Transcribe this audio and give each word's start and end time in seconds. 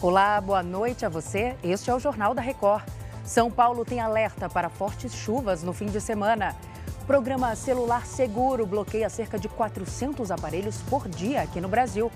Olá, 0.00 0.40
boa 0.40 0.62
noite 0.62 1.04
a 1.04 1.08
você. 1.08 1.56
Este 1.60 1.90
é 1.90 1.94
o 1.94 1.98
Jornal 1.98 2.32
da 2.32 2.40
Record. 2.40 2.84
São 3.24 3.50
Paulo 3.50 3.84
tem 3.84 3.98
alerta 3.98 4.48
para 4.48 4.68
fortes 4.68 5.12
chuvas 5.12 5.64
no 5.64 5.72
fim 5.72 5.86
de 5.86 6.00
semana. 6.00 6.54
Programa 7.04 7.56
Celular 7.56 8.06
Seguro 8.06 8.64
bloqueia 8.64 9.10
cerca 9.10 9.36
de 9.36 9.48
400 9.48 10.30
aparelhos 10.30 10.80
por 10.82 11.08
dia 11.08 11.42
aqui 11.42 11.60
no 11.60 11.66
Brasil. 11.66 12.12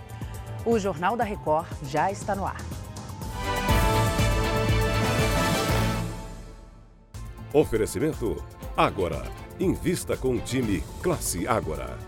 O 0.65 0.79
Jornal 0.79 1.17
da 1.17 1.25
Record 1.25 1.67
já 1.83 2.09
está 2.09 2.37
no 2.37 2.47
ar. 2.47 2.61
Oferecimento 7.53 8.41
Agora. 8.77 9.25
Invista 9.59 10.17
com 10.17 10.37
o 10.37 10.41
time 10.41 10.85
Classe 11.03 11.49
Agora. 11.49 11.99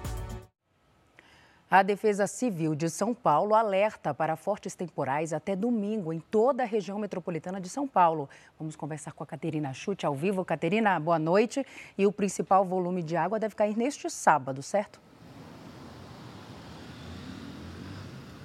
A 1.76 1.82
Defesa 1.82 2.28
Civil 2.28 2.72
de 2.72 2.88
São 2.88 3.12
Paulo 3.12 3.52
alerta 3.52 4.14
para 4.14 4.36
fortes 4.36 4.76
temporais 4.76 5.32
até 5.32 5.56
domingo 5.56 6.12
em 6.12 6.20
toda 6.20 6.62
a 6.62 6.66
região 6.66 7.00
metropolitana 7.00 7.60
de 7.60 7.68
São 7.68 7.88
Paulo. 7.88 8.30
Vamos 8.56 8.76
conversar 8.76 9.10
com 9.10 9.24
a 9.24 9.26
Caterina 9.26 9.74
Chute 9.74 10.06
ao 10.06 10.14
vivo. 10.14 10.44
Caterina, 10.44 11.00
boa 11.00 11.18
noite. 11.18 11.66
E 11.98 12.06
o 12.06 12.12
principal 12.12 12.64
volume 12.64 13.02
de 13.02 13.16
água 13.16 13.40
deve 13.40 13.56
cair 13.56 13.76
neste 13.76 14.08
sábado, 14.08 14.62
certo? 14.62 15.00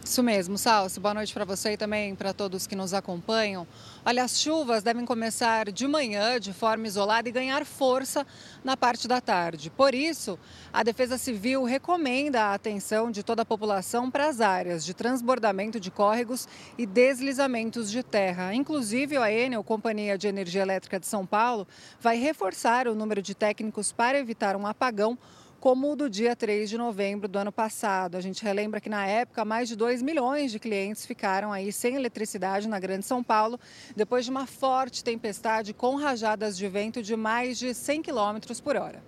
Isso 0.09 0.23
mesmo, 0.23 0.57
Salso. 0.57 0.99
Boa 0.99 1.13
noite 1.13 1.31
para 1.31 1.45
você 1.45 1.73
e 1.73 1.77
também 1.77 2.15
para 2.15 2.33
todos 2.33 2.65
que 2.65 2.75
nos 2.75 2.95
acompanham. 2.95 3.67
Olha, 4.03 4.23
as 4.23 4.41
chuvas 4.41 4.81
devem 4.81 5.05
começar 5.05 5.71
de 5.71 5.87
manhã, 5.87 6.39
de 6.39 6.51
forma 6.51 6.87
isolada, 6.87 7.29
e 7.29 7.31
ganhar 7.31 7.63
força 7.63 8.25
na 8.63 8.75
parte 8.75 9.07
da 9.07 9.21
tarde. 9.21 9.69
Por 9.69 9.93
isso, 9.93 10.39
a 10.73 10.81
Defesa 10.81 11.15
Civil 11.15 11.63
recomenda 11.63 12.41
a 12.41 12.55
atenção 12.55 13.11
de 13.11 13.21
toda 13.21 13.43
a 13.43 13.45
população 13.45 14.09
para 14.09 14.27
as 14.27 14.41
áreas 14.41 14.83
de 14.83 14.95
transbordamento 14.95 15.79
de 15.79 15.91
córregos 15.91 16.47
e 16.75 16.87
deslizamentos 16.87 17.91
de 17.91 18.01
terra. 18.01 18.51
Inclusive, 18.55 19.15
a 19.15 19.31
Enel, 19.31 19.63
Companhia 19.63 20.17
de 20.17 20.27
Energia 20.27 20.63
Elétrica 20.63 20.99
de 20.99 21.05
São 21.05 21.23
Paulo, 21.23 21.67
vai 22.01 22.17
reforçar 22.17 22.87
o 22.87 22.95
número 22.95 23.21
de 23.21 23.35
técnicos 23.35 23.91
para 23.91 24.17
evitar 24.17 24.55
um 24.55 24.65
apagão 24.65 25.19
como 25.59 25.91
o 25.91 25.95
do 25.95 26.09
dia 26.09 26.35
3 26.35 26.69
de 26.69 26.77
novembro 26.77 27.27
do 27.27 27.37
ano 27.37 27.51
passado. 27.51 28.15
A 28.15 28.21
gente 28.21 28.43
relembra 28.43 28.79
que 28.79 28.89
na 28.89 29.05
época 29.05 29.43
mais 29.43 29.67
de 29.67 29.75
2 29.75 30.01
milhões 30.01 30.51
de 30.51 30.59
clientes 30.59 31.05
ficaram 31.05 31.51
aí 31.51 31.71
sem 31.71 31.95
eletricidade 31.95 32.67
na 32.67 32.79
Grande 32.79 33.05
São 33.05 33.23
Paulo, 33.23 33.59
depois 33.95 34.25
de 34.25 34.31
uma 34.31 34.47
forte 34.47 35.03
tempestade 35.03 35.73
com 35.73 35.95
rajadas 35.95 36.57
de 36.57 36.67
vento 36.67 37.03
de 37.03 37.15
mais 37.15 37.57
de 37.57 37.73
100 37.73 38.03
km 38.03 38.37
por 38.63 38.75
hora. 38.77 39.03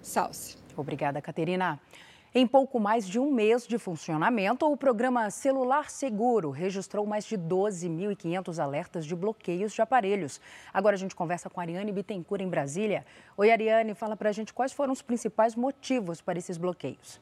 Salce. 0.00 0.56
Obrigada, 0.76 1.20
Caterina. 1.20 1.80
Em 2.34 2.46
pouco 2.46 2.78
mais 2.78 3.06
de 3.06 3.18
um 3.18 3.32
mês 3.32 3.66
de 3.66 3.78
funcionamento, 3.78 4.70
o 4.70 4.76
programa 4.76 5.30
Celular 5.30 5.88
Seguro 5.88 6.50
registrou 6.50 7.06
mais 7.06 7.24
de 7.24 7.38
12.500 7.38 8.62
alertas 8.62 9.06
de 9.06 9.14
bloqueios 9.14 9.72
de 9.72 9.80
aparelhos. 9.80 10.40
Agora 10.72 10.96
a 10.96 10.98
gente 10.98 11.14
conversa 11.14 11.48
com 11.48 11.60
a 11.60 11.62
Ariane 11.62 11.92
Bittencourt 11.92 12.42
em 12.42 12.48
Brasília. 12.48 13.06
Oi, 13.36 13.50
Ariane, 13.50 13.94
fala 13.94 14.16
para 14.16 14.28
a 14.28 14.32
gente 14.32 14.52
quais 14.52 14.72
foram 14.72 14.92
os 14.92 15.00
principais 15.00 15.54
motivos 15.54 16.20
para 16.20 16.38
esses 16.38 16.58
bloqueios. 16.58 17.20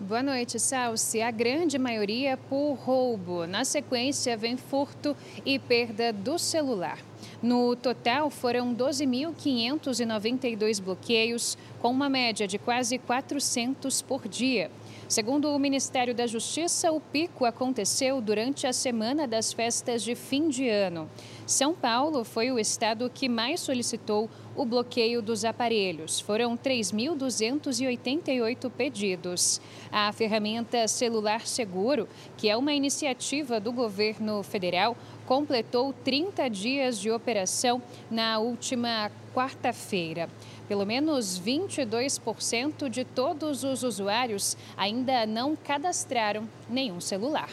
Boa 0.00 0.22
noite, 0.22 0.58
Salsi. 0.58 1.20
A 1.20 1.30
grande 1.30 1.78
maioria 1.78 2.36
por 2.36 2.72
roubo. 2.74 3.46
Na 3.46 3.64
sequência, 3.64 4.36
vem 4.36 4.56
furto 4.56 5.16
e 5.44 5.58
perda 5.58 6.12
do 6.12 6.38
celular. 6.38 6.98
No 7.42 7.74
total, 7.74 8.30
foram 8.30 8.72
12.592 8.72 10.80
bloqueios, 10.80 11.58
com 11.80 11.90
uma 11.90 12.08
média 12.08 12.46
de 12.46 12.56
quase 12.56 12.98
400 12.98 14.00
por 14.00 14.28
dia. 14.28 14.70
Segundo 15.08 15.48
o 15.48 15.58
Ministério 15.58 16.14
da 16.14 16.24
Justiça, 16.26 16.92
o 16.92 17.00
pico 17.00 17.44
aconteceu 17.44 18.20
durante 18.20 18.64
a 18.66 18.72
semana 18.72 19.26
das 19.26 19.52
festas 19.52 20.02
de 20.02 20.14
fim 20.14 20.48
de 20.48 20.68
ano. 20.68 21.10
São 21.44 21.74
Paulo 21.74 22.22
foi 22.24 22.52
o 22.52 22.58
estado 22.58 23.10
que 23.12 23.28
mais 23.28 23.60
solicitou 23.60 24.30
o 24.56 24.64
bloqueio 24.64 25.20
dos 25.20 25.44
aparelhos. 25.44 26.18
Foram 26.20 26.56
3.288 26.56 28.70
pedidos. 28.70 29.60
A 29.90 30.10
ferramenta 30.12 30.86
Celular 30.88 31.46
Seguro, 31.46 32.08
que 32.36 32.48
é 32.48 32.56
uma 32.56 32.72
iniciativa 32.72 33.60
do 33.60 33.72
governo 33.72 34.42
federal, 34.42 34.96
completou 35.32 35.94
30 35.94 36.50
dias 36.50 36.98
de 36.98 37.10
operação 37.10 37.80
na 38.10 38.38
última 38.38 39.10
quarta-feira. 39.34 40.28
Pelo 40.68 40.84
menos 40.84 41.40
22% 41.40 42.90
de 42.90 43.02
todos 43.02 43.64
os 43.64 43.82
usuários 43.82 44.58
ainda 44.76 45.24
não 45.24 45.56
cadastraram 45.56 46.46
nenhum 46.68 47.00
celular. 47.00 47.48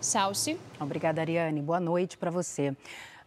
Salce. 0.00 0.56
Obrigada, 0.78 1.20
Ariane. 1.20 1.60
Boa 1.60 1.80
noite 1.80 2.16
para 2.16 2.30
você. 2.30 2.72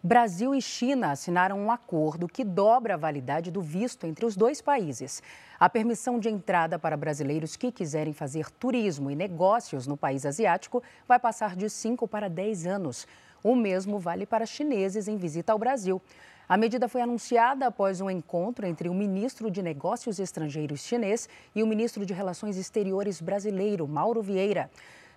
Brasil 0.01 0.55
e 0.55 0.61
China 0.61 1.11
assinaram 1.11 1.59
um 1.59 1.69
acordo 1.69 2.29
que 2.29 2.45
dobra 2.45 2.93
a 2.93 2.97
validade 2.97 3.51
do 3.51 3.61
visto 3.61 4.07
entre 4.07 4.25
os 4.25 4.37
dois 4.37 4.61
países. 4.61 5.21
A 5.59 5.69
permissão 5.69 6.17
de 6.17 6.29
entrada 6.29 6.79
para 6.79 6.95
brasileiros 6.95 7.57
que 7.57 7.73
quiserem 7.73 8.13
fazer 8.13 8.49
turismo 8.51 9.11
e 9.11 9.15
negócios 9.15 9.85
no 9.85 9.97
país 9.97 10.25
asiático 10.25 10.81
vai 11.05 11.19
passar 11.19 11.57
de 11.57 11.69
5 11.69 12.07
para 12.07 12.29
10 12.29 12.67
anos. 12.67 13.05
O 13.45 13.55
mesmo 13.55 13.99
vale 13.99 14.25
para 14.25 14.43
chineses 14.43 15.07
em 15.07 15.17
visita 15.17 15.53
ao 15.53 15.59
Brasil. 15.59 16.01
A 16.49 16.57
medida 16.57 16.89
foi 16.89 17.01
anunciada 17.01 17.67
após 17.67 18.01
um 18.01 18.09
encontro 18.09 18.65
entre 18.65 18.89
o 18.89 18.93
ministro 18.95 19.51
de 19.51 19.61
Negócios 19.61 20.17
Estrangeiros 20.17 20.79
chinês 20.79 21.29
e 21.53 21.61
o 21.61 21.67
ministro 21.67 22.07
de 22.07 22.11
Relações 22.11 22.57
Exteriores 22.57 23.21
brasileiro, 23.21 23.87
Mauro 23.87 24.19
Vieira. 24.23 24.67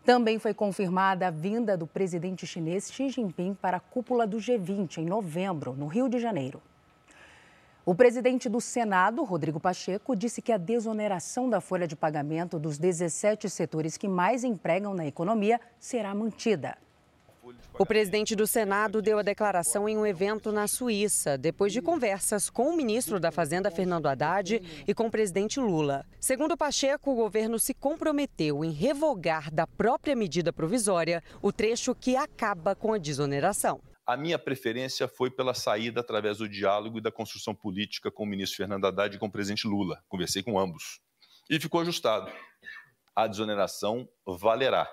Também 0.04 0.38
foi 0.38 0.52
confirmada 0.52 1.28
a 1.28 1.30
vinda 1.30 1.74
do 1.74 1.86
presidente 1.86 2.46
chinês 2.46 2.92
Xi 2.92 3.08
Jinping 3.08 3.54
para 3.54 3.78
a 3.78 3.80
cúpula 3.80 4.26
do 4.26 4.36
G20 4.36 4.98
em 4.98 5.06
novembro, 5.06 5.72
no 5.72 5.86
Rio 5.86 6.06
de 6.06 6.18
Janeiro. 6.18 6.60
O 7.82 7.94
presidente 7.94 8.46
do 8.46 8.60
Senado, 8.60 9.24
Rodrigo 9.24 9.58
Pacheco, 9.58 10.14
disse 10.14 10.42
que 10.42 10.52
a 10.52 10.58
desoneração 10.58 11.48
da 11.48 11.62
folha 11.62 11.88
de 11.88 11.96
pagamento 11.96 12.58
dos 12.58 12.76
17 12.76 13.48
setores 13.48 13.96
que 13.96 14.06
mais 14.06 14.44
empregam 14.44 14.92
na 14.92 15.06
economia 15.06 15.58
será 15.80 16.14
mantida. 16.14 16.76
O 17.78 17.86
presidente 17.86 18.34
do 18.34 18.46
Senado 18.46 19.00
deu 19.00 19.18
a 19.18 19.22
declaração 19.22 19.88
em 19.88 19.96
um 19.96 20.04
evento 20.04 20.50
na 20.50 20.66
Suíça, 20.66 21.38
depois 21.38 21.72
de 21.72 21.80
conversas 21.80 22.50
com 22.50 22.68
o 22.68 22.76
ministro 22.76 23.20
da 23.20 23.30
Fazenda, 23.30 23.70
Fernando 23.70 24.06
Haddad, 24.06 24.60
e 24.86 24.94
com 24.94 25.06
o 25.06 25.10
presidente 25.10 25.60
Lula. 25.60 26.04
Segundo 26.18 26.56
Pacheco, 26.56 27.12
o 27.12 27.14
governo 27.14 27.58
se 27.58 27.74
comprometeu 27.74 28.64
em 28.64 28.72
revogar 28.72 29.52
da 29.54 29.66
própria 29.66 30.16
medida 30.16 30.52
provisória 30.52 31.22
o 31.40 31.52
trecho 31.52 31.94
que 31.94 32.16
acaba 32.16 32.74
com 32.74 32.92
a 32.92 32.98
desoneração. 32.98 33.80
A 34.04 34.16
minha 34.16 34.38
preferência 34.38 35.06
foi 35.06 35.30
pela 35.30 35.52
saída 35.52 36.00
através 36.00 36.38
do 36.38 36.48
diálogo 36.48 36.98
e 36.98 37.00
da 37.02 37.12
construção 37.12 37.54
política 37.54 38.10
com 38.10 38.24
o 38.24 38.26
ministro 38.26 38.56
Fernando 38.56 38.86
Haddad 38.86 39.14
e 39.14 39.18
com 39.18 39.26
o 39.26 39.30
presidente 39.30 39.68
Lula. 39.68 40.02
Conversei 40.08 40.42
com 40.42 40.58
ambos. 40.58 40.98
E 41.50 41.60
ficou 41.60 41.82
ajustado. 41.82 42.32
A 43.14 43.26
desoneração 43.26 44.08
valerá 44.26 44.88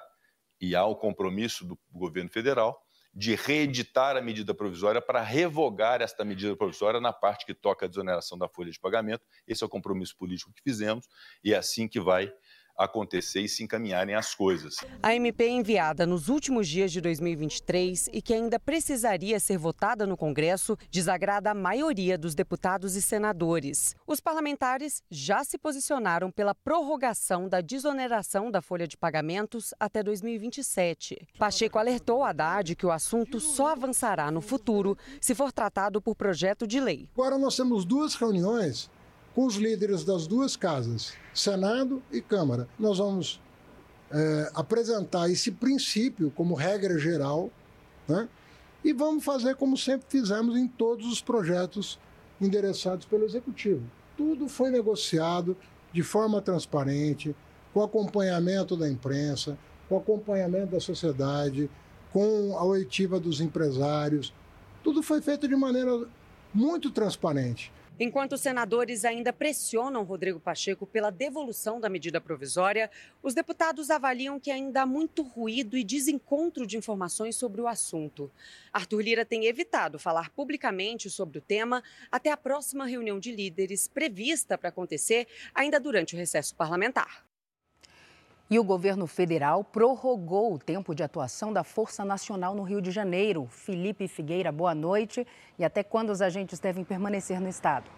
e 0.59 0.75
há 0.75 0.85
o 0.85 0.95
compromisso 0.95 1.65
do 1.65 1.79
governo 1.91 2.29
federal 2.29 2.79
de 3.15 3.33
reeditar 3.33 4.17
a 4.17 4.21
medida 4.21 4.53
provisória 4.53 5.01
para 5.01 5.21
revogar 5.21 6.01
esta 6.01 6.25
medida 6.25 6.53
provisória 6.55 6.99
na 6.99 7.13
parte 7.13 7.45
que 7.45 7.53
toca 7.53 7.85
a 7.85 7.89
desoneração 7.89 8.37
da 8.37 8.49
folha 8.49 8.69
de 8.69 8.79
pagamento. 8.79 9.23
Esse 9.47 9.63
é 9.63 9.65
o 9.65 9.69
compromisso 9.69 10.17
político 10.17 10.51
que 10.53 10.61
fizemos 10.61 11.07
e 11.41 11.53
é 11.53 11.57
assim 11.57 11.87
que 11.87 11.99
vai 11.99 12.29
acontecer 12.77 13.41
e 13.41 13.49
se 13.49 13.63
encaminharem 13.63 14.15
as 14.15 14.35
coisas. 14.35 14.77
A 15.01 15.15
MP 15.15 15.47
enviada 15.47 16.05
nos 16.05 16.29
últimos 16.29 16.67
dias 16.67 16.91
de 16.91 17.01
2023 17.01 18.09
e 18.11 18.21
que 18.21 18.33
ainda 18.33 18.59
precisaria 18.59 19.39
ser 19.39 19.57
votada 19.57 20.05
no 20.05 20.17
Congresso 20.17 20.77
desagrada 20.91 21.51
a 21.51 21.53
maioria 21.53 22.17
dos 22.17 22.35
deputados 22.35 22.95
e 22.95 23.01
senadores. 23.01 23.95
Os 24.05 24.19
parlamentares 24.19 25.01
já 25.09 25.43
se 25.43 25.57
posicionaram 25.57 26.31
pela 26.31 26.53
prorrogação 26.53 27.47
da 27.47 27.61
desoneração 27.61 28.51
da 28.51 28.61
folha 28.61 28.87
de 28.87 28.97
pagamentos 28.97 29.73
até 29.79 30.03
2027. 30.03 31.27
Pacheco 31.37 31.79
alertou 31.79 32.23
a 32.23 32.29
Haddad 32.29 32.75
que 32.75 32.85
o 32.85 32.91
assunto 32.91 33.39
só 33.39 33.69
avançará 33.69 34.29
no 34.31 34.41
futuro 34.41 34.97
se 35.21 35.33
for 35.33 35.51
tratado 35.51 36.01
por 36.01 36.15
projeto 36.15 36.67
de 36.67 36.79
lei. 36.79 37.09
Agora 37.13 37.37
nós 37.37 37.55
temos 37.55 37.85
duas 37.85 38.15
reuniões 38.15 38.89
com 39.35 39.45
os 39.45 39.55
líderes 39.55 40.05
das 40.05 40.25
duas 40.25 40.55
casas, 40.55 41.13
Senado 41.33 42.01
e 42.09 42.21
Câmara. 42.21 42.69
Nós 42.79 42.99
vamos 42.99 43.41
é, 44.09 44.49
apresentar 44.55 45.29
esse 45.29 45.51
princípio 45.51 46.31
como 46.31 46.55
regra 46.55 46.97
geral, 46.97 47.51
né? 48.07 48.29
E 48.81 48.93
vamos 48.93 49.25
fazer 49.25 49.55
como 49.57 49.75
sempre 49.75 50.05
fizemos 50.07 50.55
em 50.55 50.67
todos 50.67 51.11
os 51.11 51.19
projetos 51.21 51.99
endereçados 52.39 53.05
pelo 53.05 53.25
Executivo. 53.25 53.83
Tudo 54.15 54.47
foi 54.47 54.69
negociado 54.69 55.57
de 55.91 56.01
forma 56.01 56.41
transparente, 56.41 57.35
com 57.73 57.83
acompanhamento 57.83 58.77
da 58.77 58.89
imprensa, 58.89 59.57
com 59.89 59.97
acompanhamento 59.97 60.67
da 60.67 60.79
sociedade, 60.79 61.69
com 62.13 62.57
a 62.57 62.63
oitiva 62.63 63.19
dos 63.19 63.41
empresários. 63.41 64.33
Tudo 64.81 65.03
foi 65.03 65.21
feito 65.21 65.45
de 65.45 65.55
maneira 65.55 66.07
muito 66.53 66.89
transparente. 66.89 67.73
Enquanto 67.97 68.33
os 68.33 68.41
senadores 68.41 69.05
ainda 69.05 69.31
pressionam 69.31 70.03
Rodrigo 70.03 70.37
Pacheco 70.37 70.85
pela 70.85 71.09
devolução 71.09 71.79
da 71.79 71.87
medida 71.87 72.19
provisória, 72.19 72.91
os 73.23 73.33
deputados 73.33 73.89
avaliam 73.89 74.37
que 74.37 74.51
ainda 74.51 74.81
há 74.81 74.85
muito 74.85 75.23
ruído 75.23 75.77
e 75.77 75.83
desencontro 75.83 76.67
de 76.67 76.77
informações 76.77 77.37
sobre 77.37 77.61
o 77.61 77.67
assunto. 77.67 78.29
Arthur 78.73 79.01
Lira 79.01 79.25
tem 79.25 79.45
evitado 79.45 79.97
falar 79.97 80.29
publicamente 80.31 81.09
sobre 81.09 81.37
o 81.37 81.41
tema 81.41 81.81
até 82.11 82.31
a 82.31 82.37
próxima 82.37 82.85
reunião 82.85 83.17
de 83.17 83.31
líderes 83.31 83.87
prevista 83.87 84.57
para 84.57 84.69
acontecer 84.69 85.25
ainda 85.53 85.79
durante 85.79 86.15
o 86.15 86.17
recesso 86.17 86.53
parlamentar. 86.53 87.23
E 88.47 88.59
o 88.59 88.63
governo 88.63 89.07
federal 89.07 89.63
prorrogou 89.63 90.53
o 90.53 90.59
tempo 90.59 90.93
de 90.93 91.01
atuação 91.01 91.51
da 91.51 91.63
Força 91.63 92.05
Nacional 92.05 92.53
no 92.53 92.61
Rio 92.61 92.79
de 92.79 92.91
Janeiro. 92.91 93.47
Felipe 93.49 94.07
Figueira, 94.07 94.51
boa 94.51 94.75
noite. 94.75 95.25
E 95.57 95.65
até 95.65 95.81
quando 95.81 96.11
os 96.11 96.21
agentes 96.21 96.59
devem 96.59 96.83
permanecer 96.83 97.41
no 97.41 97.49
estado? 97.49 97.89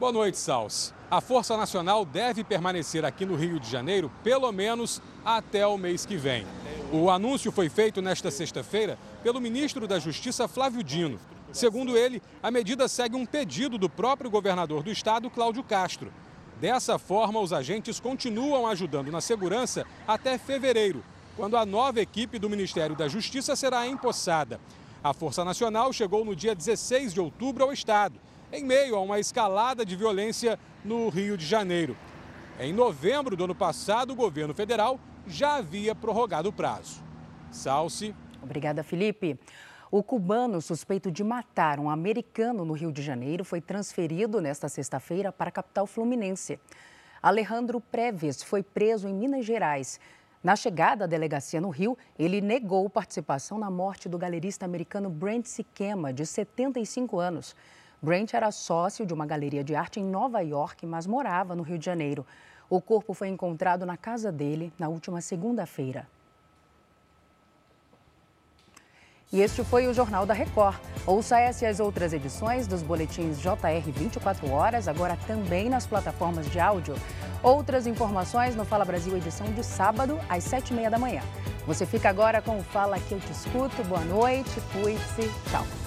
Boa 0.00 0.10
noite, 0.10 0.36
Sals. 0.36 0.92
A 1.08 1.20
Força 1.20 1.56
Nacional 1.56 2.04
deve 2.04 2.42
permanecer 2.42 3.04
aqui 3.04 3.24
no 3.24 3.36
Rio 3.36 3.60
de 3.60 3.70
Janeiro 3.70 4.10
pelo 4.24 4.50
menos 4.50 5.00
até 5.24 5.64
o 5.64 5.78
mês 5.78 6.04
que 6.04 6.16
vem. 6.16 6.44
O 6.92 7.08
anúncio 7.08 7.52
foi 7.52 7.68
feito 7.68 8.02
nesta 8.02 8.32
sexta-feira 8.32 8.98
pelo 9.22 9.40
ministro 9.40 9.86
da 9.86 10.00
Justiça, 10.00 10.48
Flávio 10.48 10.82
Dino. 10.82 11.20
Segundo 11.52 11.96
ele, 11.96 12.20
a 12.42 12.50
medida 12.50 12.88
segue 12.88 13.14
um 13.14 13.24
pedido 13.24 13.78
do 13.78 13.88
próprio 13.88 14.28
governador 14.28 14.82
do 14.82 14.90
estado, 14.90 15.30
Cláudio 15.30 15.62
Castro. 15.62 16.12
Dessa 16.64 16.98
forma, 16.98 17.40
os 17.40 17.52
agentes 17.52 18.00
continuam 18.00 18.66
ajudando 18.66 19.12
na 19.12 19.20
segurança 19.20 19.84
até 20.08 20.38
fevereiro, 20.38 21.04
quando 21.36 21.58
a 21.58 21.66
nova 21.66 22.00
equipe 22.00 22.38
do 22.38 22.48
Ministério 22.48 22.96
da 22.96 23.06
Justiça 23.06 23.54
será 23.54 23.86
empossada. 23.86 24.58
A 25.02 25.12
Força 25.12 25.44
Nacional 25.44 25.92
chegou 25.92 26.24
no 26.24 26.34
dia 26.34 26.54
16 26.54 27.12
de 27.12 27.20
outubro 27.20 27.64
ao 27.64 27.70
Estado, 27.70 28.18
em 28.50 28.64
meio 28.64 28.96
a 28.96 29.00
uma 29.02 29.20
escalada 29.20 29.84
de 29.84 29.94
violência 29.94 30.58
no 30.82 31.10
Rio 31.10 31.36
de 31.36 31.44
Janeiro. 31.44 31.94
Em 32.58 32.72
novembro 32.72 33.36
do 33.36 33.44
ano 33.44 33.54
passado, 33.54 34.14
o 34.14 34.16
governo 34.16 34.54
federal 34.54 34.98
já 35.26 35.56
havia 35.56 35.94
prorrogado 35.94 36.48
o 36.48 36.52
prazo. 36.52 37.02
Salce. 37.50 38.14
Obrigada, 38.42 38.82
Felipe. 38.82 39.38
O 39.96 40.02
cubano 40.02 40.60
suspeito 40.60 41.08
de 41.08 41.22
matar 41.22 41.78
um 41.78 41.88
americano 41.88 42.64
no 42.64 42.72
Rio 42.72 42.90
de 42.90 43.00
Janeiro 43.00 43.44
foi 43.44 43.60
transferido 43.60 44.40
nesta 44.40 44.68
sexta-feira 44.68 45.30
para 45.30 45.50
a 45.50 45.52
capital 45.52 45.86
fluminense. 45.86 46.58
Alejandro 47.22 47.80
Preves 47.80 48.42
foi 48.42 48.60
preso 48.60 49.06
em 49.06 49.14
Minas 49.14 49.46
Gerais. 49.46 50.00
Na 50.42 50.56
chegada 50.56 51.04
à 51.04 51.06
delegacia 51.06 51.60
no 51.60 51.68
Rio, 51.68 51.96
ele 52.18 52.40
negou 52.40 52.90
participação 52.90 53.56
na 53.56 53.70
morte 53.70 54.08
do 54.08 54.18
galerista 54.18 54.64
americano 54.64 55.08
Brent 55.08 55.46
Siquema, 55.46 56.12
de 56.12 56.26
75 56.26 57.20
anos. 57.20 57.54
Brent 58.02 58.34
era 58.34 58.50
sócio 58.50 59.06
de 59.06 59.14
uma 59.14 59.26
galeria 59.26 59.62
de 59.62 59.76
arte 59.76 60.00
em 60.00 60.04
Nova 60.04 60.40
York, 60.40 60.84
mas 60.84 61.06
morava 61.06 61.54
no 61.54 61.62
Rio 61.62 61.78
de 61.78 61.84
Janeiro. 61.84 62.26
O 62.68 62.80
corpo 62.80 63.14
foi 63.14 63.28
encontrado 63.28 63.86
na 63.86 63.96
casa 63.96 64.32
dele 64.32 64.72
na 64.76 64.88
última 64.88 65.20
segunda-feira. 65.20 66.08
E 69.34 69.40
este 69.40 69.64
foi 69.64 69.88
o 69.88 69.92
Jornal 69.92 70.24
da 70.24 70.32
Record. 70.32 70.76
Ouça 71.04 71.40
essa 71.40 71.64
e 71.64 71.66
as 71.66 71.80
outras 71.80 72.12
edições 72.12 72.68
dos 72.68 72.82
boletins 72.82 73.40
JR 73.40 73.82
24 73.84 74.48
horas, 74.48 74.86
agora 74.86 75.18
também 75.26 75.68
nas 75.68 75.84
plataformas 75.84 76.48
de 76.48 76.60
áudio. 76.60 76.94
Outras 77.42 77.88
informações 77.88 78.54
no 78.54 78.64
Fala 78.64 78.84
Brasil, 78.84 79.16
edição 79.16 79.44
de 79.48 79.64
sábado, 79.64 80.20
às 80.28 80.44
sete 80.44 80.70
e 80.70 80.74
meia 80.74 80.88
da 80.88 81.00
manhã. 81.00 81.20
Você 81.66 81.84
fica 81.84 82.08
agora 82.08 82.40
com 82.40 82.60
o 82.60 82.62
Fala 82.62 82.96
Que 83.00 83.14
Eu 83.14 83.18
Te 83.18 83.32
Escuto. 83.32 83.82
Boa 83.82 84.04
noite, 84.04 84.52
cuide-se, 84.72 85.28
tchau. 85.50 85.83